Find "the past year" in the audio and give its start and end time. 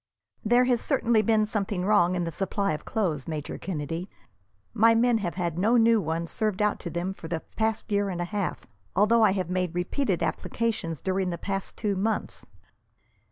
7.27-8.09